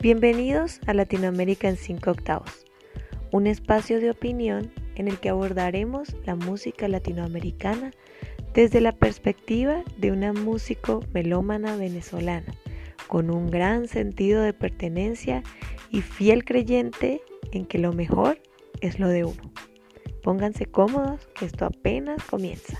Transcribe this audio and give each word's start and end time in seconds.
Bienvenidos 0.00 0.78
a 0.86 0.94
Latinoamérica 0.94 1.68
en 1.68 1.76
5 1.76 2.12
octavos, 2.12 2.64
un 3.32 3.48
espacio 3.48 3.98
de 3.98 4.12
opinión 4.12 4.70
en 4.94 5.08
el 5.08 5.18
que 5.18 5.28
abordaremos 5.28 6.14
la 6.24 6.36
música 6.36 6.86
latinoamericana 6.86 7.90
desde 8.54 8.80
la 8.80 8.92
perspectiva 8.92 9.82
de 9.96 10.12
una 10.12 10.32
músico 10.32 11.00
melómana 11.12 11.74
venezolana, 11.74 12.54
con 13.08 13.28
un 13.28 13.50
gran 13.50 13.88
sentido 13.88 14.40
de 14.40 14.52
pertenencia 14.52 15.42
y 15.90 16.00
fiel 16.02 16.44
creyente 16.44 17.20
en 17.50 17.66
que 17.66 17.78
lo 17.78 17.92
mejor 17.92 18.40
es 18.80 19.00
lo 19.00 19.08
de 19.08 19.24
uno. 19.24 19.52
Pónganse 20.22 20.66
cómodos, 20.66 21.26
que 21.34 21.44
esto 21.44 21.64
apenas 21.64 22.22
comienza. 22.22 22.78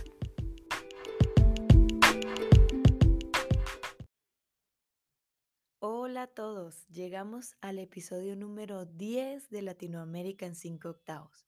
Hola 6.18 6.24
a 6.24 6.34
todos, 6.34 6.84
llegamos 6.88 7.54
al 7.60 7.78
episodio 7.78 8.34
número 8.34 8.86
10 8.86 9.50
de 9.50 9.62
Latinoamérica 9.62 10.46
en 10.46 10.56
5 10.56 10.88
octavos. 10.88 11.46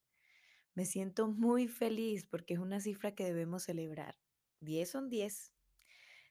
Me 0.75 0.85
siento 0.85 1.27
muy 1.27 1.67
feliz 1.67 2.23
porque 2.23 2.53
es 2.53 2.59
una 2.61 2.79
cifra 2.79 3.13
que 3.13 3.25
debemos 3.25 3.63
celebrar. 3.63 4.17
10 4.61 4.89
son 4.89 5.09
10. 5.09 5.51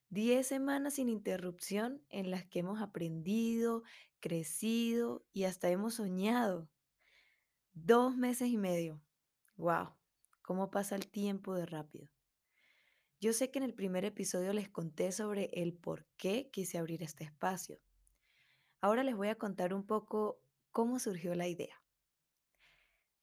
10 0.08 0.46
semanas 0.46 0.94
sin 0.94 1.10
interrupción 1.10 2.02
en 2.08 2.30
las 2.30 2.46
que 2.46 2.60
hemos 2.60 2.80
aprendido, 2.80 3.82
crecido 4.20 5.22
y 5.34 5.44
hasta 5.44 5.68
hemos 5.68 5.96
soñado. 5.96 6.70
Dos 7.74 8.16
meses 8.16 8.48
y 8.48 8.56
medio. 8.56 9.02
¡Wow! 9.58 9.90
¿Cómo 10.40 10.70
pasa 10.70 10.96
el 10.96 11.08
tiempo 11.08 11.54
de 11.54 11.66
rápido? 11.66 12.08
Yo 13.20 13.34
sé 13.34 13.50
que 13.50 13.58
en 13.58 13.66
el 13.66 13.74
primer 13.74 14.06
episodio 14.06 14.54
les 14.54 14.70
conté 14.70 15.12
sobre 15.12 15.50
el 15.52 15.74
por 15.74 16.06
qué 16.16 16.48
quise 16.50 16.78
abrir 16.78 17.02
este 17.02 17.24
espacio. 17.24 17.78
Ahora 18.80 19.04
les 19.04 19.16
voy 19.16 19.28
a 19.28 19.34
contar 19.34 19.74
un 19.74 19.86
poco 19.86 20.40
cómo 20.70 20.98
surgió 20.98 21.34
la 21.34 21.48
idea. 21.48 21.82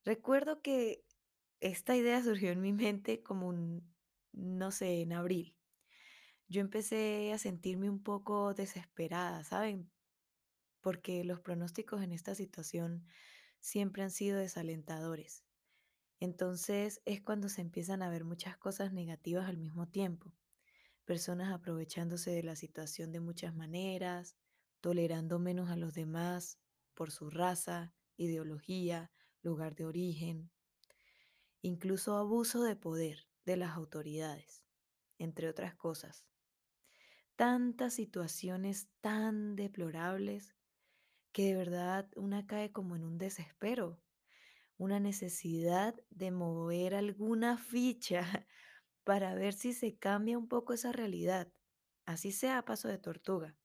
Recuerdo 0.04 0.62
que 0.62 1.04
esta 1.60 1.96
idea 1.96 2.24
surgió 2.24 2.52
en 2.52 2.62
mi 2.62 2.74
mente 2.74 3.24
como 3.24 3.48
un, 3.48 3.94
no 4.32 4.72
sé, 4.72 5.02
en 5.02 5.14
abril. 5.14 5.56
Yo 6.48 6.62
empecé 6.62 7.34
a 7.34 7.38
sentirme 7.38 7.90
un 7.90 8.02
poco 8.02 8.54
desesperada, 8.54 9.44
¿saben? 9.44 9.92
Porque 10.82 11.24
los 11.24 11.42
pronósticos 11.42 12.02
en 12.02 12.12
esta 12.12 12.36
situación 12.36 13.06
siempre 13.60 14.04
han 14.04 14.12
sido 14.12 14.38
desalentadores. 14.38 15.44
Entonces 16.20 17.02
es 17.06 17.22
cuando 17.22 17.50
se 17.50 17.62
empiezan 17.62 18.02
a 18.02 18.10
ver 18.10 18.24
muchas 18.24 18.58
cosas 18.58 18.94
negativas 18.94 19.48
al 19.48 19.58
mismo 19.58 19.88
tiempo. 19.88 20.32
Personas 21.06 21.52
aprovechándose 21.52 22.32
de 22.32 22.44
la 22.44 22.56
situación 22.56 23.12
de 23.12 23.20
muchas 23.20 23.56
maneras, 23.56 24.36
tolerando 24.82 25.40
menos 25.40 25.70
a 25.70 25.76
los 25.76 25.94
demás 25.94 26.60
por 26.94 27.12
su 27.12 27.30
raza, 27.30 27.94
ideología, 28.16 29.12
lugar 29.42 29.76
de 29.76 29.86
origen, 29.86 30.52
incluso 31.62 32.18
abuso 32.18 32.64
de 32.64 32.76
poder 32.76 33.28
de 33.46 33.58
las 33.58 33.76
autoridades, 33.76 34.64
entre 35.18 35.50
otras 35.50 35.76
cosas. 35.76 36.26
Tantas 37.36 37.94
situaciones 37.94 38.90
tan 39.02 39.56
deplorables 39.56 40.56
que 41.32 41.46
de 41.46 41.56
verdad 41.56 42.10
una 42.16 42.48
cae 42.48 42.72
como 42.72 42.96
en 42.96 43.04
un 43.04 43.18
desespero, 43.18 44.02
una 44.78 45.00
necesidad 45.00 45.96
de 46.10 46.32
mover 46.32 46.96
alguna 46.96 47.58
ficha 47.58 48.22
para 49.04 49.34
ver 49.36 49.54
si 49.54 49.74
se 49.74 49.98
cambia 49.98 50.38
un 50.38 50.48
poco 50.48 50.74
esa 50.74 50.92
realidad, 50.92 51.52
así 52.06 52.32
sea 52.32 52.58
a 52.58 52.66
paso 52.66 52.88
de 52.88 52.98
tortuga. 52.98 53.56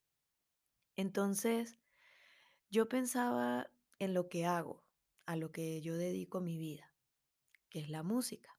Entonces, 0.97 1.79
yo 2.71 2.89
pensaba 2.89 3.71
en 3.98 4.15
lo 4.15 4.29
que 4.29 4.47
hago, 4.47 4.85
a 5.27 5.37
lo 5.37 5.53
que 5.53 5.81
yo 5.81 5.97
dedico 5.97 6.41
mi 6.41 6.59
vida, 6.59 6.94
que 7.69 7.81
es 7.81 7.91
la 7.91 8.03
música, 8.03 8.59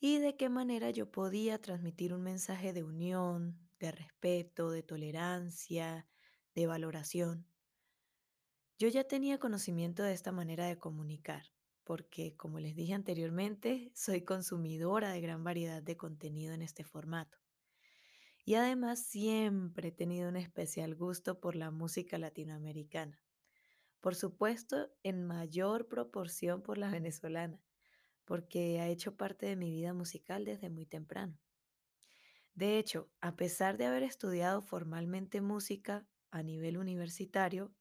y 0.00 0.18
de 0.18 0.36
qué 0.36 0.48
manera 0.48 0.90
yo 0.90 1.10
podía 1.10 1.60
transmitir 1.60 2.14
un 2.14 2.22
mensaje 2.22 2.72
de 2.72 2.84
unión, 2.84 3.58
de 3.80 3.90
respeto, 3.90 4.70
de 4.70 4.82
tolerancia, 4.82 6.06
de 6.54 6.66
valoración. 6.66 7.46
Yo 8.78 8.88
ya 8.88 9.04
tenía 9.04 9.38
conocimiento 9.38 10.04
de 10.04 10.12
esta 10.12 10.30
manera 10.30 10.66
de 10.66 10.78
comunicar, 10.78 11.52
porque 11.82 12.36
como 12.36 12.60
les 12.60 12.76
dije 12.76 12.94
anteriormente, 12.94 13.90
soy 13.94 14.22
consumidora 14.22 15.10
de 15.10 15.20
gran 15.20 15.42
variedad 15.42 15.82
de 15.82 15.96
contenido 15.96 16.54
en 16.54 16.62
este 16.62 16.84
formato. 16.84 17.38
Y 18.48 18.54
además 18.54 19.00
siempre 19.00 19.88
he 19.88 19.92
tenido 19.92 20.30
un 20.30 20.36
especial 20.36 20.94
gusto 20.94 21.38
por 21.38 21.54
la 21.54 21.70
música 21.70 22.16
latinoamericana. 22.16 23.22
Por 24.00 24.14
supuesto, 24.14 24.88
en 25.02 25.26
mayor 25.26 25.86
proporción 25.86 26.62
por 26.62 26.78
la 26.78 26.90
venezolana, 26.90 27.62
porque 28.24 28.80
ha 28.80 28.88
hecho 28.88 29.18
parte 29.18 29.44
de 29.44 29.56
mi 29.56 29.70
vida 29.70 29.92
musical 29.92 30.46
desde 30.46 30.70
muy 30.70 30.86
temprano. 30.86 31.38
De 32.54 32.78
hecho, 32.78 33.10
a 33.20 33.36
pesar 33.36 33.76
de 33.76 33.84
haber 33.84 34.02
estudiado 34.02 34.62
formalmente 34.62 35.42
música 35.42 36.08
a 36.30 36.42
nivel 36.42 36.78
universitario, 36.78 37.74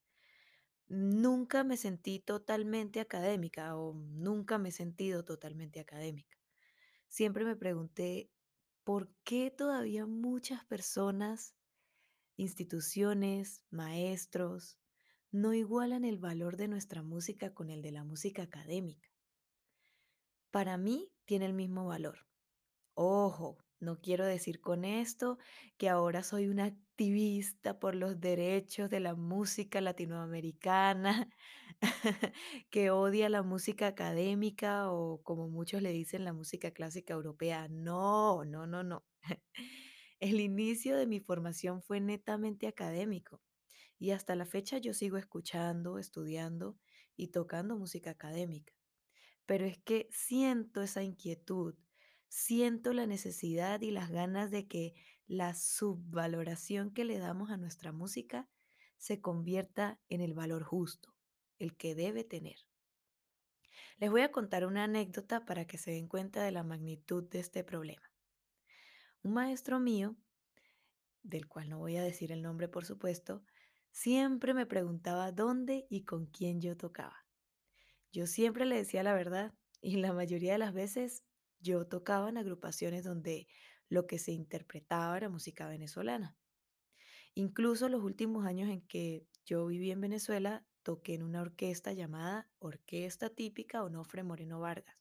nunca 0.90 1.64
me 1.64 1.78
sentí 1.78 2.20
totalmente 2.20 3.00
académica 3.00 3.78
o 3.78 3.94
nunca 3.94 4.58
me 4.58 4.68
he 4.68 4.74
sentido 4.74 5.24
totalmente 5.24 5.80
académica. 5.80 6.38
Siempre 7.08 7.46
me 7.46 7.56
pregunté 7.56 8.32
¿por 8.88 9.12
qué 9.26 9.52
todavía 9.52 10.06
muchas 10.06 10.64
personas, 10.64 11.54
instituciones, 12.38 13.62
maestros, 13.70 14.80
no 15.30 15.54
igualan 15.54 16.06
el 16.06 16.20
valor 16.20 16.56
de 16.56 16.70
nuestra 16.70 17.04
música 17.04 17.54
con 17.54 17.70
el 17.70 17.82
de 17.82 17.92
la 17.92 18.06
música 18.06 18.44
académica? 18.44 19.10
Para 20.52 20.78
mí 20.78 21.12
tiene 21.26 21.48
el 21.48 21.54
mismo 21.54 21.86
valor. 21.86 22.30
Ojo, 22.94 23.58
no 23.82 24.00
quiero 24.00 24.26
decir 24.26 24.62
con 24.62 24.86
esto 24.86 25.38
que 25.76 25.90
ahora 25.90 26.24
soy 26.24 26.48
una 26.48 26.74
activista 26.98 27.80
por 27.80 27.94
los 27.94 28.20
derechos 28.20 28.90
de 28.90 29.00
la 29.00 29.14
música 29.14 29.82
latinoamericana, 29.82 31.30
que 32.72 32.90
odia 32.90 33.30
la 33.30 33.44
música 33.44 33.86
académica 33.86 34.92
o 34.92 35.22
como 35.22 35.48
muchos 35.48 35.84
le 35.84 35.92
dicen 35.92 36.26
la 36.26 36.34
música 36.34 36.72
clásica 36.72 37.14
europea. 37.14 37.68
No, 37.70 38.44
no, 38.46 38.66
no, 38.66 38.82
no. 38.82 39.06
El 40.20 40.40
inicio 40.40 40.98
de 40.98 41.06
mi 41.06 41.20
formación 41.20 41.84
fue 41.84 42.00
netamente 42.00 42.66
académico 42.66 43.44
y 44.00 44.10
hasta 44.10 44.36
la 44.36 44.48
fecha 44.48 44.80
yo 44.80 44.96
sigo 44.96 45.18
escuchando, 45.18 46.00
estudiando 46.00 46.80
y 47.16 47.28
tocando 47.28 47.78
música 47.78 48.10
académica. 48.10 48.74
Pero 49.46 49.68
es 49.68 49.78
que 49.78 50.08
siento 50.10 50.82
esa 50.82 51.04
inquietud 51.04 51.76
siento 52.30 52.94
la 52.94 53.08
necesidad 53.08 53.82
y 53.82 53.92
las 53.92 54.10
ganas 54.10 54.52
de 54.52 54.68
que 54.68 54.94
la 55.28 55.54
subvaloración 55.54 56.92
que 56.92 57.06
le 57.06 57.18
damos 57.18 57.52
a 57.52 57.58
nuestra 57.58 57.92
música 57.92 58.50
se 58.98 59.22
convierta 59.22 60.00
en 60.10 60.22
el 60.22 60.34
valor 60.34 60.64
justo, 60.64 61.14
el 61.60 61.76
que 61.76 61.96
debe 61.96 62.24
tener. 62.24 62.58
Les 63.98 64.10
voy 64.10 64.22
a 64.22 64.32
contar 64.32 64.66
una 64.66 64.86
anécdota 64.86 65.46
para 65.46 65.66
que 65.66 65.78
se 65.78 65.92
den 65.92 66.08
cuenta 66.08 66.44
de 66.44 66.52
la 66.52 66.64
magnitud 66.64 67.28
de 67.30 67.40
este 67.40 67.64
problema. 67.64 68.12
Un 69.22 69.34
maestro 69.34 69.80
mío, 69.80 70.16
del 71.24 71.48
cual 71.48 71.70
no 71.70 71.80
voy 71.80 71.98
a 71.98 72.04
decir 72.04 72.32
el 72.32 72.42
nombre 72.42 72.68
por 72.70 72.86
supuesto, 72.86 73.44
siempre 73.92 74.54
me 74.54 74.66
preguntaba 74.66 75.32
dónde 75.32 75.86
y 75.90 76.06
con 76.06 76.28
quién 76.28 76.62
yo 76.62 76.78
tocaba. 76.78 77.26
Yo 78.12 78.28
siempre 78.28 78.66
le 78.66 78.78
decía 78.78 79.04
la 79.04 79.14
verdad 79.14 79.54
y 79.82 79.98
la 79.98 80.14
mayoría 80.14 80.54
de 80.54 80.60
las 80.60 80.74
veces 80.74 81.24
yo 81.60 81.86
tocaba 81.88 82.30
en 82.30 82.38
agrupaciones 82.38 83.04
donde 83.04 83.48
lo 83.90 84.08
que 84.08 84.20
se 84.20 84.32
interpretaba 84.32 85.16
era 85.18 85.30
música 85.30 85.68
venezolana. 85.68 86.36
Incluso 87.34 87.90
los 87.90 88.04
últimos 88.04 88.46
años 88.46 88.70
en 88.70 88.82
que 88.82 89.26
yo 89.46 89.66
viví 89.68 89.92
en 89.92 90.02
Venezuela, 90.02 90.66
toqué 90.84 91.14
en 91.14 91.24
una 91.24 91.42
orquesta 91.42 91.94
llamada 91.94 92.50
Orquesta 92.60 93.30
Típica 93.30 93.84
Onofre 93.84 94.24
Moreno 94.24 94.60
Vargas. 94.60 94.98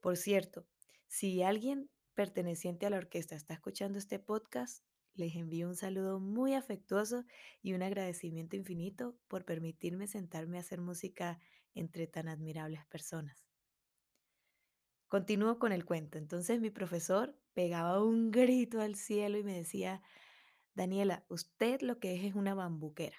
Por 0.00 0.16
cierto, 0.16 0.66
si 1.06 1.42
alguien 1.42 1.90
perteneciente 2.14 2.86
a 2.86 2.90
la 2.90 2.98
orquesta 2.98 3.34
está 3.34 3.54
escuchando 3.54 3.98
este 3.98 4.18
podcast, 4.18 4.84
les 5.14 5.34
envío 5.34 5.66
un 5.66 5.74
saludo 5.74 6.20
muy 6.20 6.54
afectuoso 6.54 7.24
y 7.62 7.72
un 7.72 7.82
agradecimiento 7.82 8.54
infinito 8.54 9.18
por 9.26 9.44
permitirme 9.44 10.06
sentarme 10.06 10.58
a 10.58 10.60
hacer 10.60 10.80
música 10.80 11.40
entre 11.74 12.06
tan 12.06 12.28
admirables 12.28 12.86
personas. 12.86 13.47
Continúo 15.08 15.58
con 15.58 15.72
el 15.72 15.86
cuento. 15.86 16.18
Entonces 16.18 16.60
mi 16.60 16.70
profesor 16.70 17.34
pegaba 17.54 18.04
un 18.04 18.30
grito 18.30 18.80
al 18.80 18.94
cielo 18.94 19.38
y 19.38 19.42
me 19.42 19.56
decía, 19.56 20.02
Daniela, 20.74 21.24
usted 21.28 21.80
lo 21.80 21.98
que 21.98 22.14
es 22.14 22.24
es 22.24 22.34
una 22.34 22.54
bambuquera, 22.54 23.16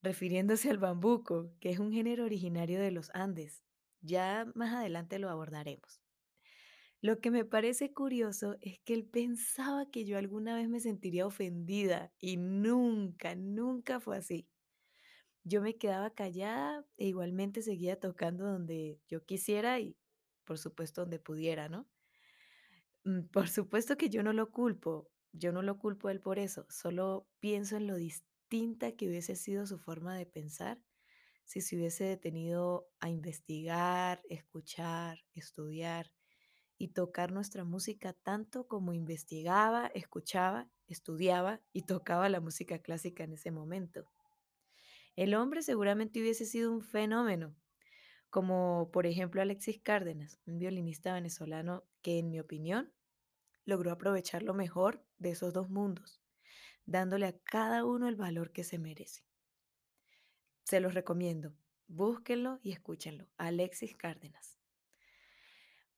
refiriéndose 0.00 0.70
al 0.70 0.78
bambuco, 0.78 1.52
que 1.60 1.70
es 1.70 1.78
un 1.80 1.92
género 1.92 2.24
originario 2.24 2.80
de 2.80 2.92
los 2.92 3.10
Andes. 3.12 3.64
Ya 4.00 4.46
más 4.54 4.72
adelante 4.72 5.18
lo 5.18 5.28
abordaremos. 5.28 6.00
Lo 7.00 7.20
que 7.20 7.32
me 7.32 7.44
parece 7.44 7.92
curioso 7.92 8.56
es 8.60 8.78
que 8.78 8.94
él 8.94 9.04
pensaba 9.04 9.90
que 9.90 10.04
yo 10.04 10.16
alguna 10.16 10.54
vez 10.54 10.68
me 10.68 10.78
sentiría 10.78 11.26
ofendida 11.26 12.12
y 12.20 12.36
nunca, 12.36 13.34
nunca 13.34 13.98
fue 13.98 14.16
así. 14.16 14.48
Yo 15.42 15.60
me 15.60 15.76
quedaba 15.76 16.14
callada 16.14 16.86
e 16.96 17.08
igualmente 17.08 17.62
seguía 17.62 17.98
tocando 17.98 18.44
donde 18.44 19.00
yo 19.08 19.24
quisiera 19.24 19.80
y, 19.80 19.96
por 20.44 20.58
supuesto, 20.58 21.02
donde 21.02 21.18
pudiera, 21.18 21.68
¿no? 21.68 21.88
Mm, 23.04 23.22
por 23.32 23.48
supuesto 23.48 23.96
que 23.96 24.08
yo 24.08 24.22
no 24.22 24.32
lo 24.32 24.50
culpo, 24.50 25.10
yo 25.32 25.52
no 25.52 25.62
lo 25.62 25.78
culpo 25.78 26.08
a 26.08 26.12
él 26.12 26.20
por 26.20 26.38
eso, 26.38 26.66
solo 26.68 27.26
pienso 27.40 27.76
en 27.76 27.86
lo 27.86 27.96
distinta 27.96 28.92
que 28.92 29.08
hubiese 29.08 29.34
sido 29.36 29.66
su 29.66 29.78
forma 29.78 30.16
de 30.16 30.26
pensar 30.26 30.80
si 31.44 31.60
se 31.60 31.76
hubiese 31.76 32.04
detenido 32.04 32.88
a 33.00 33.10
investigar, 33.10 34.22
escuchar, 34.28 35.18
estudiar 35.34 36.12
y 36.78 36.88
tocar 36.88 37.32
nuestra 37.32 37.64
música 37.64 38.12
tanto 38.12 38.66
como 38.68 38.92
investigaba, 38.92 39.88
escuchaba, 39.88 40.70
estudiaba 40.88 41.60
y 41.72 41.82
tocaba 41.82 42.28
la 42.28 42.40
música 42.40 42.78
clásica 42.80 43.24
en 43.24 43.34
ese 43.34 43.50
momento. 43.50 44.06
El 45.16 45.34
hombre 45.34 45.62
seguramente 45.62 46.20
hubiese 46.20 46.44
sido 46.44 46.72
un 46.72 46.82
fenómeno, 46.82 47.54
como 48.32 48.88
por 48.94 49.04
ejemplo 49.04 49.42
Alexis 49.42 49.78
Cárdenas, 49.82 50.40
un 50.46 50.58
violinista 50.58 51.12
venezolano 51.12 51.84
que 52.00 52.18
en 52.18 52.30
mi 52.30 52.40
opinión 52.40 52.90
logró 53.66 53.92
aprovechar 53.92 54.42
lo 54.42 54.54
mejor 54.54 55.04
de 55.18 55.32
esos 55.32 55.52
dos 55.52 55.68
mundos, 55.68 56.22
dándole 56.86 57.26
a 57.26 57.38
cada 57.44 57.84
uno 57.84 58.08
el 58.08 58.16
valor 58.16 58.50
que 58.50 58.64
se 58.64 58.78
merece. 58.78 59.22
Se 60.64 60.80
los 60.80 60.94
recomiendo, 60.94 61.54
búsquenlo 61.88 62.58
y 62.62 62.72
escúchenlo, 62.72 63.28
Alexis 63.36 63.94
Cárdenas. 63.98 64.58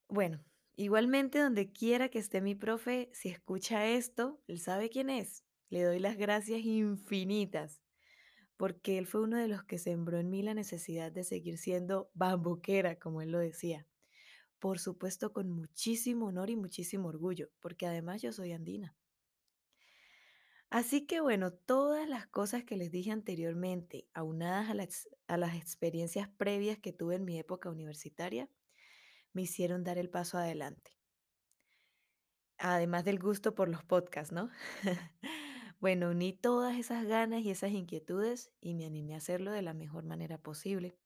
Bueno, 0.09 0.43
igualmente 0.75 1.39
donde 1.39 1.71
quiera 1.71 2.09
que 2.09 2.19
esté 2.19 2.41
mi 2.41 2.53
profe, 2.53 3.09
si 3.13 3.29
escucha 3.29 3.87
esto, 3.87 4.41
él 4.47 4.59
sabe 4.59 4.89
quién 4.89 5.09
es. 5.09 5.45
Le 5.69 5.83
doy 5.83 5.99
las 5.99 6.17
gracias 6.17 6.59
infinitas, 6.65 7.81
porque 8.57 8.97
él 8.97 9.07
fue 9.07 9.21
uno 9.21 9.37
de 9.37 9.47
los 9.47 9.63
que 9.63 9.77
sembró 9.77 10.19
en 10.19 10.29
mí 10.29 10.41
la 10.41 10.53
necesidad 10.53 11.11
de 11.11 11.23
seguir 11.23 11.57
siendo 11.57 12.09
bambuquera, 12.13 12.97
como 12.97 13.21
él 13.21 13.31
lo 13.31 13.39
decía. 13.39 13.87
Por 14.59 14.79
supuesto, 14.79 15.33
con 15.33 15.49
muchísimo 15.49 16.27
honor 16.27 16.49
y 16.49 16.55
muchísimo 16.55 17.09
orgullo, 17.09 17.49
porque 17.59 17.85
además 17.85 18.21
yo 18.21 18.31
soy 18.31 18.53
andina. 18.53 18.95
Así 20.69 21.05
que 21.05 21.21
bueno, 21.21 21.53
todas 21.53 22.09
las 22.09 22.27
cosas 22.27 22.63
que 22.63 22.75
les 22.75 22.91
dije 22.91 23.11
anteriormente, 23.11 24.07
aunadas 24.13 24.69
a 24.69 24.73
las, 24.73 25.09
a 25.27 25.55
experiencias 25.55 26.29
previas 26.29 26.79
que 26.79 26.91
tuve 26.91 27.15
en 27.15 27.25
mi 27.25 27.39
época 27.39 27.69
universitaria, 27.69 28.49
me 29.31 29.43
hicieron 29.43 29.83
dar 29.83 29.97
el 29.97 30.09
paso 30.09 30.37
adelante. 30.37 30.97
Además 32.57 33.05
del 33.05 33.19
gusto 33.19 33.53
por 33.53 33.69
los 33.69 33.83
podcasts, 33.83 34.33
¿no? 34.33 34.49
Bueno, 35.79 36.09
uní 36.09 36.33
todas 36.33 36.77
esas 36.77 37.05
ganas 37.05 37.41
y 37.41 37.51
esas 37.51 37.71
inquietudes 37.71 38.51
y 38.61 38.73
me 38.73 38.85
animé 38.85 39.13
a 39.13 39.17
hacerlo 39.17 39.51
de 39.51 39.61
la 39.61 39.73
mejor 39.73 40.03
manera 40.03 40.37
posible. 40.37 40.97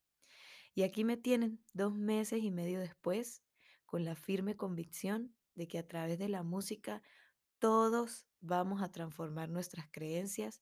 Y 0.75 0.83
aquí 0.83 1.03
me 1.03 1.17
tienen, 1.17 1.59
dos 1.73 1.95
meses 1.95 2.43
y 2.43 2.51
medio 2.51 2.79
después, 2.79 3.43
con 3.85 4.05
la 4.05 4.15
firme 4.15 4.55
convicción 4.55 5.35
de 5.55 5.67
que 5.67 5.79
a 5.79 5.87
través 5.87 6.19
de 6.19 6.29
la 6.29 6.43
música 6.43 7.01
todos 7.57 8.27
vamos 8.39 8.81
a 8.81 8.91
transformar 8.91 9.49
nuestras 9.49 9.87
creencias 9.91 10.61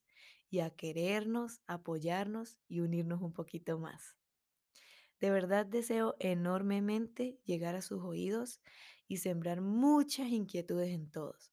y 0.50 0.60
a 0.60 0.70
querernos, 0.70 1.60
apoyarnos 1.66 2.56
y 2.66 2.80
unirnos 2.80 3.20
un 3.20 3.32
poquito 3.32 3.78
más. 3.78 4.16
De 5.20 5.30
verdad 5.30 5.66
deseo 5.66 6.16
enormemente 6.18 7.38
llegar 7.44 7.74
a 7.74 7.82
sus 7.82 8.02
oídos 8.02 8.60
y 9.06 9.18
sembrar 9.18 9.60
muchas 9.60 10.28
inquietudes 10.28 10.90
en 10.90 11.10
todos, 11.10 11.52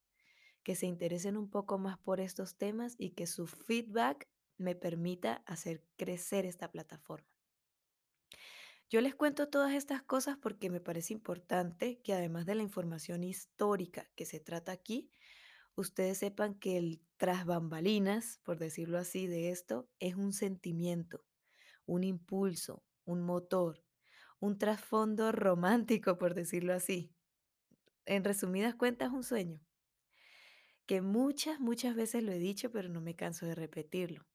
que 0.66 0.74
se 0.74 0.86
interesen 0.86 1.36
un 1.36 1.48
poco 1.48 1.78
más 1.78 1.96
por 1.96 2.18
estos 2.18 2.56
temas 2.56 2.96
y 2.98 3.10
que 3.10 3.28
su 3.28 3.46
feedback 3.46 4.28
me 4.58 4.74
permita 4.74 5.44
hacer 5.46 5.84
crecer 5.96 6.44
esta 6.44 6.72
plataforma. 6.72 7.28
Yo 8.90 9.00
les 9.00 9.14
cuento 9.14 9.48
todas 9.48 9.74
estas 9.74 10.02
cosas 10.02 10.36
porque 10.42 10.68
me 10.68 10.80
parece 10.80 11.12
importante 11.12 12.00
que 12.00 12.14
además 12.14 12.46
de 12.46 12.56
la 12.56 12.64
información 12.64 13.22
histórica 13.22 14.10
que 14.16 14.24
se 14.24 14.40
trata 14.40 14.72
aquí, 14.72 15.08
ustedes 15.76 16.18
sepan 16.18 16.56
que 16.56 16.78
el 16.78 17.00
tras 17.16 17.46
bambalinas, 17.46 18.40
por 18.42 18.58
decirlo 18.58 18.98
así, 18.98 19.28
de 19.28 19.50
esto 19.50 19.88
es 20.00 20.16
un 20.16 20.32
sentimiento, 20.32 21.24
un 21.84 22.02
impulso, 22.02 22.82
un 23.04 23.22
motor, 23.22 23.84
un 24.40 24.58
trasfondo 24.58 25.30
romántico, 25.30 26.18
por 26.18 26.34
decirlo 26.34 26.74
así. 26.74 27.14
En 28.04 28.24
resumidas 28.24 28.74
cuentas, 28.74 29.12
un 29.12 29.22
sueño, 29.22 29.60
que 30.86 31.00
muchas, 31.00 31.60
muchas 31.60 31.94
veces 31.94 32.22
lo 32.22 32.32
he 32.32 32.38
dicho, 32.38 32.70
pero 32.70 32.88
no 32.88 33.00
me 33.00 33.16
canso 33.16 33.46
de 33.46 33.54
repetirlo. 33.54 34.26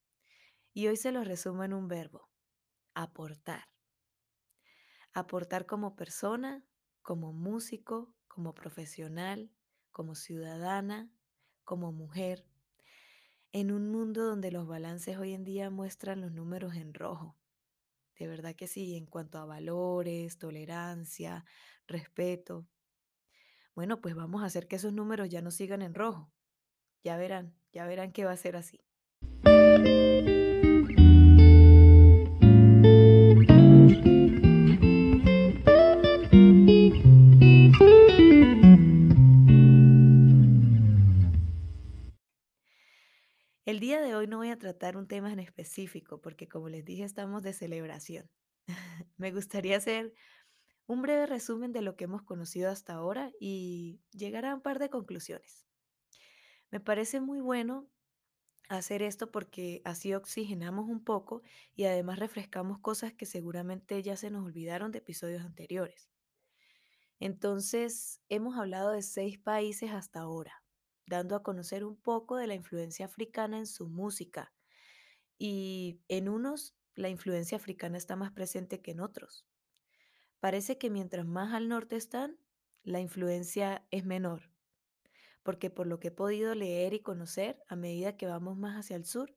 Y 0.74 0.88
hoy 0.88 0.98
se 0.98 1.12
lo 1.12 1.24
resumo 1.24 1.64
en 1.64 1.74
un 1.74 1.88
verbo, 1.88 2.30
aportar. 2.94 3.66
Aportar 5.14 5.66
como 5.66 5.96
persona, 5.96 6.64
como 7.02 7.34
músico, 7.34 8.14
como 8.28 8.54
profesional, 8.54 9.52
como 9.92 10.16
ciudadana, 10.16 11.12
como 11.64 11.92
mujer, 11.92 12.46
en 13.54 13.72
un 13.72 13.90
mundo 13.90 14.26
donde 14.26 14.52
los 14.52 14.68
balances 14.68 15.18
hoy 15.18 15.34
en 15.34 15.44
día 15.44 15.70
muestran 15.70 16.22
los 16.22 16.32
números 16.32 16.76
en 16.76 16.94
rojo. 16.94 17.38
De 18.18 18.28
verdad 18.28 18.56
que 18.56 18.68
sí, 18.68 18.96
en 18.96 19.06
cuanto 19.06 19.40
a 19.40 19.46
valores, 19.46 20.38
tolerancia, 20.38 21.44
respeto. 21.88 22.66
Bueno, 23.76 24.00
pues 24.00 24.16
vamos 24.16 24.44
a 24.44 24.46
hacer 24.46 24.68
que 24.68 24.78
esos 24.78 24.94
números 24.94 25.28
ya 25.30 25.42
no 25.42 25.52
sigan 25.52 25.82
en 25.82 25.94
rojo. 25.94 26.32
Ya 27.04 27.18
verán, 27.18 27.54
ya 27.74 27.88
verán 27.88 28.12
que 28.12 28.26
va 28.26 28.32
a 28.32 28.38
ser 28.38 28.56
así. 28.56 28.80
El 43.66 43.80
día 43.80 44.02
de 44.02 44.16
hoy 44.16 44.28
no 44.28 44.38
voy 44.38 44.50
a 44.50 44.60
tratar 44.60 44.96
un 44.96 45.08
tema 45.08 45.32
en 45.32 45.40
específico 45.40 46.22
porque 46.22 46.48
como 46.48 46.70
les 46.70 46.86
dije 46.86 47.04
estamos 47.04 47.42
de 47.42 47.54
celebración. 47.54 48.30
Me 49.18 49.32
gustaría 49.32 49.78
hacer 49.78 50.14
un 50.86 51.02
breve 51.02 51.26
resumen 51.26 51.72
de 51.72 51.82
lo 51.82 51.96
que 51.96 52.04
hemos 52.04 52.22
conocido 52.22 52.70
hasta 52.70 52.94
ahora 52.94 53.32
y 53.40 54.02
llegar 54.12 54.46
a 54.46 54.54
un 54.54 54.62
par 54.62 54.78
de 54.78 54.90
conclusiones. 54.90 55.71
Me 56.72 56.80
parece 56.80 57.20
muy 57.20 57.42
bueno 57.42 57.88
hacer 58.70 59.04
esto 59.04 59.30
porque 59.32 59.82
así 59.84 60.14
oxigenamos 60.14 60.88
un 60.88 61.04
poco 61.04 61.42
y 61.76 61.84
además 61.84 62.20
refrescamos 62.20 62.80
cosas 62.80 63.14
que 63.14 63.26
seguramente 63.26 64.02
ya 64.02 64.16
se 64.16 64.32
nos 64.32 64.46
olvidaron 64.46 64.92
de 64.92 65.00
episodios 65.00 65.44
anteriores. 65.44 66.10
Entonces, 67.20 68.22
hemos 68.30 68.58
hablado 68.58 68.92
de 68.92 69.02
seis 69.02 69.38
países 69.38 69.92
hasta 69.92 70.22
ahora, 70.22 70.64
dando 71.06 71.36
a 71.36 71.44
conocer 71.44 71.84
un 71.84 71.98
poco 71.98 72.38
de 72.38 72.48
la 72.48 72.56
influencia 72.56 73.06
africana 73.06 73.60
en 73.60 73.68
su 73.68 73.90
música. 73.90 74.54
Y 75.38 76.00
en 76.08 76.30
unos, 76.30 76.76
la 76.96 77.10
influencia 77.10 77.58
africana 77.58 77.98
está 77.98 78.16
más 78.16 78.32
presente 78.32 78.82
que 78.82 78.92
en 78.92 79.02
otros. 79.02 79.46
Parece 80.40 80.78
que 80.78 80.90
mientras 80.90 81.26
más 81.28 81.54
al 81.54 81.68
norte 81.68 81.96
están, 81.98 82.40
la 82.84 83.02
influencia 83.02 83.86
es 83.92 84.06
menor, 84.06 84.51
porque 85.44 85.70
por 85.70 85.88
lo 85.88 86.00
que 86.00 86.10
he 86.10 86.12
podido 86.12 86.54
leer 86.56 86.94
y 86.94 87.02
conocer, 87.02 87.62
a 87.68 87.76
medida 87.76 88.18
que 88.18 88.28
vamos 88.28 88.58
más 88.58 88.78
hacia 88.78 88.96
el 88.96 89.06
sur, 89.06 89.36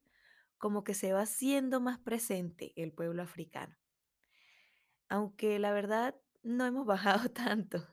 como 0.58 0.84
que 0.84 0.94
se 0.94 1.12
va 1.12 1.22
haciendo 1.22 1.80
más 1.80 1.98
presente 1.98 2.72
el 2.76 2.92
pueblo 2.92 3.22
africano. 3.22 3.76
Aunque 5.08 5.58
la 5.58 5.72
verdad 5.72 6.14
no 6.42 6.66
hemos 6.66 6.86
bajado 6.86 7.28
tanto 7.30 7.86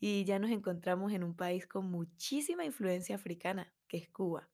y 0.00 0.24
ya 0.24 0.38
nos 0.38 0.50
encontramos 0.50 1.12
en 1.12 1.22
un 1.22 1.34
país 1.34 1.66
con 1.66 1.90
muchísima 1.90 2.64
influencia 2.64 3.16
africana, 3.16 3.72
que 3.88 3.98
es 3.98 4.08
Cuba. 4.08 4.48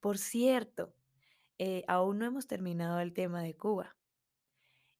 Por 0.00 0.18
cierto, 0.18 0.94
eh, 1.58 1.84
aún 1.86 2.18
no 2.18 2.26
hemos 2.26 2.46
terminado 2.46 3.00
el 3.00 3.12
tema 3.12 3.42
de 3.42 3.56
Cuba 3.56 3.96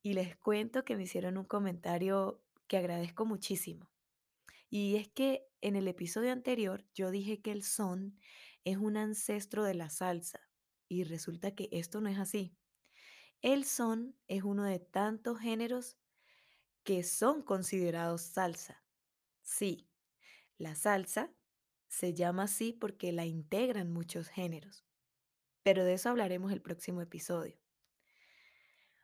y 0.01 0.13
les 0.13 0.35
cuento 0.37 0.83
que 0.83 0.95
me 0.95 1.03
hicieron 1.03 1.37
un 1.37 1.45
comentario 1.45 2.41
que 2.67 2.77
agradezco 2.77 3.25
muchísimo. 3.25 3.89
Y 4.69 4.95
es 4.95 5.07
que 5.09 5.45
en 5.63 5.77
el 5.77 5.87
episodio 5.87 6.33
anterior 6.33 6.85
yo 6.93 7.09
dije 7.09 7.41
que 7.41 7.51
el 7.51 7.63
son 7.63 8.19
es 8.65 8.77
un 8.77 8.97
ancestro 8.97 9.63
de 9.63 9.73
la 9.73 9.89
salsa 9.89 10.41
y 10.89 11.05
resulta 11.05 11.55
que 11.55 11.69
esto 11.71 12.01
no 12.01 12.09
es 12.09 12.19
así. 12.19 12.57
El 13.41 13.63
son 13.63 14.15
es 14.27 14.43
uno 14.43 14.65
de 14.65 14.79
tantos 14.79 15.39
géneros 15.39 15.97
que 16.83 17.03
son 17.03 17.41
considerados 17.41 18.21
salsa. 18.21 18.83
Sí, 19.41 19.89
la 20.57 20.75
salsa 20.75 21.33
se 21.87 22.13
llama 22.13 22.43
así 22.43 22.73
porque 22.73 23.13
la 23.13 23.25
integran 23.25 23.89
muchos 23.89 24.27
géneros, 24.27 24.85
pero 25.63 25.85
de 25.85 25.93
eso 25.93 26.09
hablaremos 26.09 26.51
el 26.51 26.61
próximo 26.61 27.01
episodio. 27.01 27.57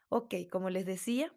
Ok, 0.09 0.35
como 0.51 0.69
les 0.69 0.85
decía, 0.85 1.33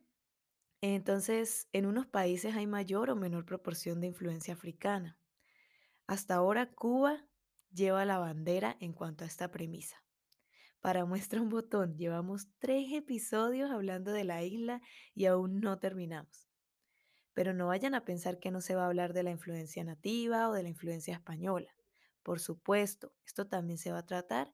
entonces 0.90 1.68
en 1.72 1.86
unos 1.86 2.06
países 2.06 2.56
hay 2.56 2.66
mayor 2.66 3.10
o 3.10 3.16
menor 3.16 3.44
proporción 3.44 4.00
de 4.00 4.08
influencia 4.08 4.54
africana. 4.54 5.16
Hasta 6.06 6.34
ahora 6.34 6.70
Cuba 6.72 7.26
lleva 7.72 8.04
la 8.04 8.18
bandera 8.18 8.76
en 8.80 8.92
cuanto 8.92 9.24
a 9.24 9.26
esta 9.26 9.50
premisa. 9.50 10.04
Para 10.80 11.04
muestra 11.04 11.40
un 11.40 11.48
botón, 11.48 11.96
llevamos 11.96 12.48
tres 12.58 12.92
episodios 12.92 13.70
hablando 13.70 14.12
de 14.12 14.24
la 14.24 14.42
isla 14.42 14.82
y 15.14 15.26
aún 15.26 15.60
no 15.60 15.78
terminamos. 15.78 16.50
Pero 17.34 17.54
no 17.54 17.68
vayan 17.68 17.94
a 17.94 18.04
pensar 18.04 18.40
que 18.40 18.50
no 18.50 18.60
se 18.60 18.74
va 18.74 18.82
a 18.82 18.86
hablar 18.86 19.12
de 19.12 19.22
la 19.22 19.30
influencia 19.30 19.84
nativa 19.84 20.48
o 20.48 20.52
de 20.52 20.64
la 20.64 20.68
influencia 20.68 21.14
española. 21.14 21.76
Por 22.24 22.40
supuesto, 22.40 23.14
esto 23.24 23.46
también 23.46 23.78
se 23.78 23.92
va 23.92 23.98
a 23.98 24.06
tratar, 24.06 24.52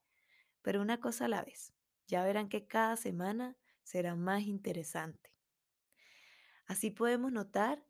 pero 0.60 0.82
una 0.82 1.00
cosa 1.00 1.24
a 1.24 1.28
la 1.28 1.42
vez. 1.42 1.72
Ya 2.06 2.22
verán 2.22 2.50
que 2.50 2.66
cada 2.66 2.96
semana 2.96 3.56
será 3.82 4.14
más 4.14 4.42
interesante. 4.42 5.37
Así 6.68 6.90
podemos 6.90 7.32
notar 7.32 7.82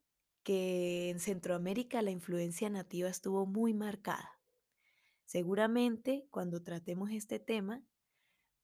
que 0.45 1.11
en 1.11 1.19
Centroamérica 1.19 2.01
la 2.01 2.13
influencia 2.13 2.71
nativa 2.71 3.09
estuvo 3.09 3.45
muy 3.45 3.75
marcada. 3.75 4.41
Seguramente 5.25 6.29
cuando 6.31 6.63
tratemos 6.63 7.11
este 7.11 7.41
tema 7.41 7.83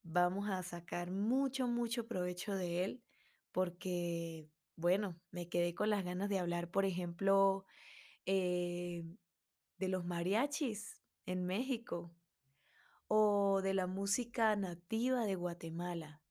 vamos 0.05 0.49
a 0.49 0.63
sacar 0.63 1.11
mucho, 1.11 1.67
mucho 1.67 2.07
provecho 2.07 2.55
de 2.55 2.85
él 2.85 3.03
porque, 3.51 4.49
bueno, 4.77 5.21
me 5.33 5.49
quedé 5.49 5.75
con 5.75 5.91
las 5.91 6.05
ganas 6.05 6.29
de 6.29 6.39
hablar, 6.39 6.71
por 6.71 6.85
ejemplo, 6.85 7.67
eh, 8.25 9.05
de 9.79 9.89
los 9.89 10.05
mariachis 10.05 11.03
en 11.27 11.45
México 11.45 12.15
o 13.09 13.63
de 13.63 13.75
la 13.75 13.89
música 13.89 14.55
nativa 14.55 15.25
de 15.25 15.35
Guatemala. 15.35 16.23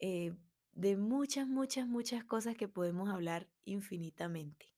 Eh, 0.00 0.34
de 0.74 0.96
muchas, 0.96 1.46
muchas, 1.46 1.86
muchas 1.86 2.24
cosas 2.24 2.56
que 2.56 2.68
podemos 2.68 3.08
hablar 3.08 3.48
infinitamente. 3.64 4.72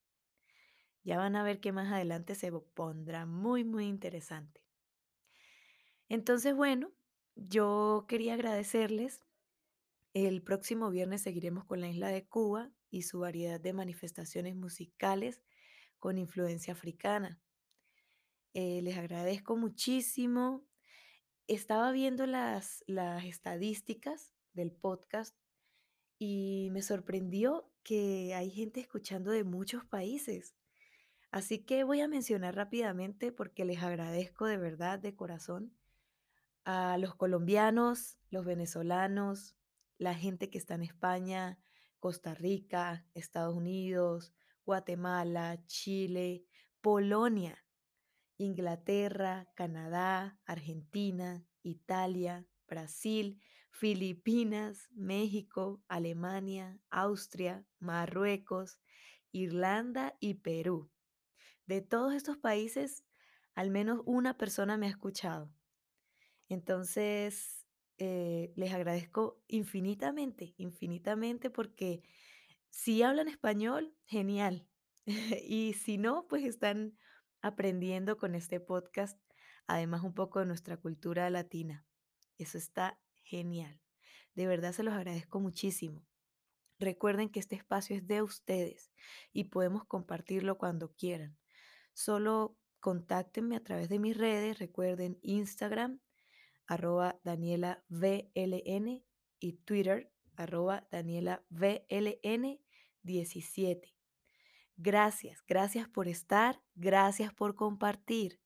Ya 1.03 1.17
van 1.17 1.35
a 1.35 1.43
ver 1.43 1.59
que 1.59 1.71
más 1.71 1.91
adelante 1.91 2.35
se 2.35 2.51
pondrá 2.51 3.25
muy, 3.25 3.63
muy 3.63 3.85
interesante. 3.85 4.61
Entonces, 6.09 6.55
bueno, 6.55 6.91
yo 7.35 8.05
quería 8.07 8.33
agradecerles. 8.33 9.21
El 10.13 10.41
próximo 10.41 10.89
viernes 10.89 11.21
seguiremos 11.21 11.65
con 11.65 11.81
la 11.81 11.89
isla 11.89 12.09
de 12.09 12.25
Cuba 12.27 12.71
y 12.89 13.03
su 13.03 13.19
variedad 13.19 13.59
de 13.59 13.73
manifestaciones 13.73 14.55
musicales 14.55 15.41
con 15.99 16.17
influencia 16.17 16.73
africana. 16.73 17.39
Eh, 18.53 18.81
les 18.81 18.97
agradezco 18.97 19.55
muchísimo. 19.55 20.65
Estaba 21.47 21.91
viendo 21.91 22.25
las, 22.25 22.83
las 22.87 23.23
estadísticas 23.25 24.33
del 24.53 24.71
podcast 24.71 25.36
y 26.19 26.69
me 26.71 26.81
sorprendió 26.81 27.69
que 27.83 28.33
hay 28.33 28.49
gente 28.49 28.79
escuchando 28.79 29.31
de 29.31 29.43
muchos 29.43 29.85
países. 29.85 30.55
Así 31.31 31.59
que 31.59 31.83
voy 31.83 32.01
a 32.01 32.07
mencionar 32.07 32.55
rápidamente 32.55 33.31
porque 33.31 33.65
les 33.65 33.83
agradezco 33.83 34.45
de 34.45 34.57
verdad, 34.57 34.99
de 34.99 35.15
corazón, 35.15 35.73
a 36.63 36.97
los 36.97 37.15
colombianos, 37.15 38.17
los 38.29 38.45
venezolanos, 38.45 39.55
la 39.97 40.13
gente 40.13 40.49
que 40.49 40.57
está 40.57 40.75
en 40.75 40.83
España, 40.83 41.59
Costa 41.99 42.33
Rica, 42.33 43.05
Estados 43.13 43.55
Unidos, 43.55 44.33
Guatemala, 44.65 45.63
Chile, 45.65 46.45
Polonia, 46.81 47.63
Inglaterra, 48.37 49.47
Canadá, 49.55 50.39
Argentina, 50.45 51.45
Italia, 51.63 52.45
Brasil, 52.67 53.39
Filipinas, 53.77 54.89
México, 54.95 55.83
Alemania, 55.87 56.79
Austria, 56.89 57.63
Marruecos, 57.77 58.79
Irlanda 59.31 60.17
y 60.19 60.33
Perú. 60.35 60.89
De 61.67 61.81
todos 61.81 62.15
estos 62.15 62.37
países, 62.37 63.05
al 63.53 63.69
menos 63.69 64.01
una 64.05 64.35
persona 64.35 64.77
me 64.77 64.87
ha 64.87 64.89
escuchado. 64.89 65.53
Entonces, 66.49 67.67
eh, 67.99 68.51
les 68.55 68.73
agradezco 68.73 69.43
infinitamente, 69.47 70.55
infinitamente 70.57 71.51
porque 71.51 72.01
si 72.71 73.03
hablan 73.03 73.27
español, 73.27 73.93
genial. 74.05 74.67
y 75.47 75.73
si 75.73 75.99
no, 75.99 76.25
pues 76.27 76.45
están 76.45 76.97
aprendiendo 77.43 78.17
con 78.17 78.33
este 78.33 78.59
podcast, 78.59 79.19
además 79.67 80.01
un 80.01 80.15
poco 80.15 80.39
de 80.39 80.47
nuestra 80.47 80.77
cultura 80.77 81.29
latina. 81.29 81.85
Eso 82.39 82.57
está 82.57 82.99
genial. 83.27 83.81
De 84.35 84.47
verdad 84.47 84.71
se 84.71 84.83
los 84.83 84.93
agradezco 84.93 85.39
muchísimo. 85.39 86.05
Recuerden 86.79 87.29
que 87.29 87.39
este 87.39 87.55
espacio 87.55 87.95
es 87.95 88.07
de 88.07 88.21
ustedes 88.21 88.91
y 89.33 89.45
podemos 89.45 89.83
compartirlo 89.85 90.57
cuando 90.57 90.93
quieran. 90.93 91.37
Solo 91.93 92.55
contáctenme 92.79 93.55
a 93.55 93.63
través 93.63 93.89
de 93.89 93.99
mis 93.99 94.15
redes, 94.15 94.59
recuerden 94.59 95.17
Instagram, 95.23 95.99
arroba 96.67 97.19
Daniela 97.23 97.83
y 99.39 99.53
Twitter, 99.53 100.11
arroba 100.35 100.87
Daniela 100.91 101.43
VLN 101.49 102.59
17. 103.01 103.95
Gracias, 104.75 105.43
gracias 105.47 105.89
por 105.89 106.07
estar, 106.07 106.61
gracias 106.75 107.33
por 107.33 107.55
compartir. 107.55 108.39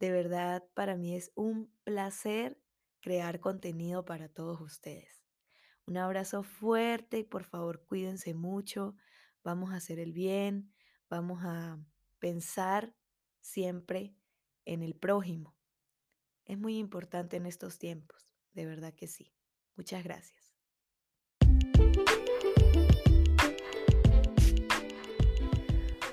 De 0.00 0.10
verdad, 0.10 0.64
para 0.72 0.96
mí 0.96 1.14
es 1.14 1.30
un 1.34 1.70
placer 1.84 2.58
crear 3.00 3.40
contenido 3.40 4.04
para 4.04 4.28
todos 4.28 4.60
ustedes. 4.60 5.24
Un 5.86 5.96
abrazo 5.96 6.42
fuerte 6.42 7.18
y 7.18 7.24
por 7.24 7.44
favor 7.44 7.84
cuídense 7.84 8.34
mucho. 8.34 8.94
Vamos 9.42 9.70
a 9.72 9.76
hacer 9.76 9.98
el 9.98 10.12
bien, 10.12 10.72
vamos 11.08 11.40
a 11.44 11.78
pensar 12.18 12.94
siempre 13.40 14.14
en 14.64 14.82
el 14.82 14.94
prójimo. 14.94 15.56
Es 16.44 16.58
muy 16.58 16.78
importante 16.78 17.36
en 17.36 17.46
estos 17.46 17.78
tiempos, 17.78 18.30
de 18.52 18.66
verdad 18.66 18.94
que 18.94 19.06
sí. 19.06 19.32
Muchas 19.76 20.04
gracias. 20.04 20.54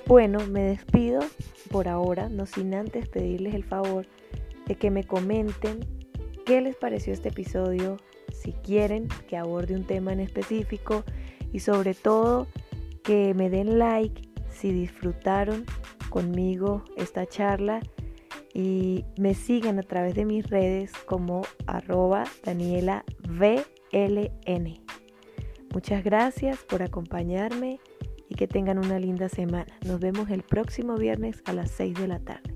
Bueno, 0.06 0.46
me 0.46 0.62
despido 0.62 1.20
por 1.70 1.88
ahora, 1.88 2.28
no 2.28 2.46
sin 2.46 2.74
antes 2.74 3.08
pedirles 3.08 3.54
el 3.54 3.64
favor 3.64 4.06
de 4.66 4.76
que 4.76 4.90
me 4.90 5.04
comenten 5.04 5.95
qué 6.46 6.60
les 6.60 6.76
pareció 6.76 7.12
este 7.12 7.28
episodio, 7.30 7.98
si 8.32 8.52
quieren 8.52 9.08
que 9.28 9.36
aborde 9.36 9.74
un 9.74 9.84
tema 9.84 10.12
en 10.12 10.20
específico 10.20 11.04
y 11.52 11.58
sobre 11.58 11.92
todo 11.92 12.46
que 13.02 13.34
me 13.34 13.50
den 13.50 13.78
like 13.78 14.22
si 14.48 14.70
disfrutaron 14.70 15.64
conmigo 16.08 16.84
esta 16.96 17.26
charla 17.26 17.80
y 18.54 19.04
me 19.18 19.34
sigan 19.34 19.78
a 19.80 19.82
través 19.82 20.14
de 20.14 20.24
mis 20.24 20.48
redes 20.48 20.92
como 21.04 21.42
arroba 21.66 22.24
Daniela 22.44 23.04
VLN. 23.28 24.80
Muchas 25.74 26.04
gracias 26.04 26.58
por 26.60 26.82
acompañarme 26.82 27.80
y 28.28 28.36
que 28.36 28.46
tengan 28.46 28.78
una 28.78 29.00
linda 29.00 29.28
semana. 29.28 29.76
Nos 29.84 29.98
vemos 29.98 30.30
el 30.30 30.42
próximo 30.42 30.96
viernes 30.96 31.42
a 31.44 31.52
las 31.52 31.72
6 31.72 31.94
de 31.94 32.08
la 32.08 32.20
tarde. 32.20 32.55